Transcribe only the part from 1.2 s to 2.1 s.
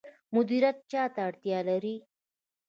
اړتیا لري؟